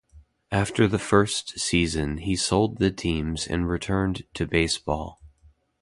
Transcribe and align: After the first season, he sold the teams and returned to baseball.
After 0.51 0.87
the 0.87 0.97
first 0.97 1.59
season, 1.59 2.17
he 2.17 2.35
sold 2.35 2.79
the 2.79 2.89
teams 2.89 3.45
and 3.45 3.69
returned 3.69 4.23
to 4.33 4.47
baseball. 4.47 5.21